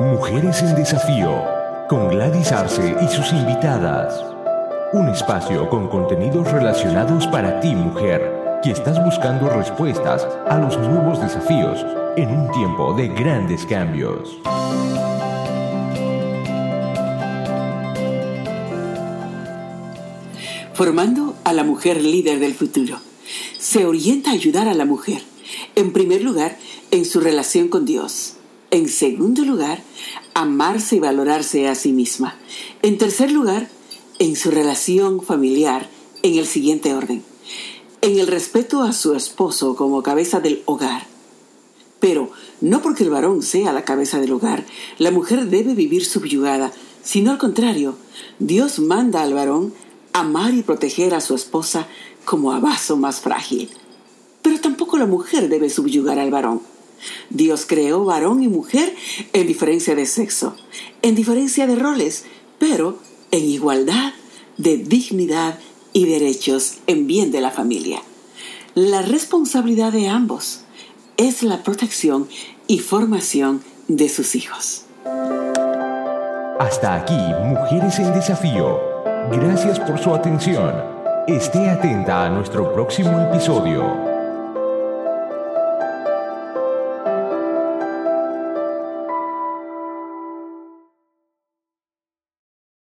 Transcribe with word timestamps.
Mujeres 0.00 0.62
en 0.62 0.74
Desafío, 0.76 1.44
con 1.86 2.08
Gladys 2.08 2.52
Arce 2.52 2.96
y 3.02 3.08
sus 3.08 3.32
invitadas. 3.32 4.24
Un 4.94 5.10
espacio 5.10 5.68
con 5.68 5.88
contenidos 5.88 6.50
relacionados 6.50 7.26
para 7.26 7.60
ti, 7.60 7.74
mujer, 7.74 8.60
que 8.62 8.70
estás 8.70 9.04
buscando 9.04 9.50
respuestas 9.50 10.26
a 10.48 10.56
los 10.56 10.78
nuevos 10.78 11.20
desafíos 11.20 11.84
en 12.16 12.30
un 12.30 12.50
tiempo 12.50 12.94
de 12.94 13.08
grandes 13.08 13.66
cambios. 13.66 14.38
Formando 20.72 21.36
a 21.44 21.52
la 21.52 21.62
mujer 21.62 22.02
líder 22.02 22.38
del 22.40 22.54
futuro. 22.54 22.96
Se 23.58 23.84
orienta 23.84 24.30
a 24.30 24.32
ayudar 24.32 24.66
a 24.66 24.72
la 24.72 24.86
mujer, 24.86 25.20
en 25.74 25.92
primer 25.92 26.22
lugar, 26.22 26.56
en 26.90 27.04
su 27.04 27.20
relación 27.20 27.68
con 27.68 27.84
Dios. 27.84 28.38
En 28.70 28.88
segundo 28.88 29.44
lugar, 29.44 29.82
amarse 30.34 30.96
y 30.96 31.00
valorarse 31.00 31.66
a 31.66 31.74
sí 31.74 31.92
misma. 31.92 32.36
En 32.82 32.98
tercer 32.98 33.32
lugar, 33.32 33.68
en 34.20 34.36
su 34.36 34.50
relación 34.50 35.22
familiar, 35.22 35.88
en 36.22 36.38
el 36.38 36.46
siguiente 36.46 36.94
orden. 36.94 37.24
En 38.00 38.18
el 38.18 38.28
respeto 38.28 38.82
a 38.82 38.92
su 38.92 39.14
esposo 39.14 39.74
como 39.74 40.04
cabeza 40.04 40.38
del 40.38 40.62
hogar. 40.66 41.06
Pero 41.98 42.30
no 42.60 42.80
porque 42.80 43.02
el 43.02 43.10
varón 43.10 43.42
sea 43.42 43.72
la 43.72 43.84
cabeza 43.84 44.20
del 44.20 44.32
hogar, 44.32 44.64
la 44.98 45.10
mujer 45.10 45.46
debe 45.46 45.74
vivir 45.74 46.04
subyugada, 46.04 46.72
sino 47.02 47.32
al 47.32 47.38
contrario, 47.38 47.96
Dios 48.38 48.78
manda 48.78 49.22
al 49.22 49.34
varón 49.34 49.74
amar 50.12 50.54
y 50.54 50.62
proteger 50.62 51.14
a 51.14 51.20
su 51.20 51.34
esposa 51.34 51.88
como 52.24 52.52
a 52.52 52.60
vaso 52.60 52.96
más 52.96 53.20
frágil. 53.20 53.68
Pero 54.42 54.60
tampoco 54.60 54.96
la 54.96 55.06
mujer 55.06 55.48
debe 55.48 55.70
subyugar 55.70 56.18
al 56.18 56.30
varón. 56.30 56.62
Dios 57.30 57.64
creó 57.66 58.04
varón 58.04 58.42
y 58.42 58.48
mujer 58.48 58.94
en 59.32 59.46
diferencia 59.46 59.94
de 59.94 60.06
sexo, 60.06 60.56
en 61.02 61.14
diferencia 61.14 61.66
de 61.66 61.76
roles, 61.76 62.24
pero 62.58 62.98
en 63.30 63.44
igualdad 63.44 64.12
de 64.56 64.76
dignidad 64.76 65.58
y 65.92 66.06
derechos 66.06 66.78
en 66.86 67.06
bien 67.06 67.30
de 67.30 67.40
la 67.40 67.50
familia. 67.50 68.02
La 68.74 69.02
responsabilidad 69.02 69.92
de 69.92 70.08
ambos 70.08 70.60
es 71.16 71.42
la 71.42 71.62
protección 71.62 72.28
y 72.66 72.78
formación 72.78 73.62
de 73.88 74.08
sus 74.08 74.34
hijos. 74.34 74.84
Hasta 76.58 76.94
aquí, 76.94 77.18
Mujeres 77.42 77.98
en 77.98 78.12
Desafío. 78.12 78.78
Gracias 79.32 79.80
por 79.80 79.98
su 79.98 80.14
atención. 80.14 80.72
Esté 81.26 81.68
atenta 81.68 82.26
a 82.26 82.30
nuestro 82.30 82.72
próximo 82.72 83.18
episodio. 83.20 84.09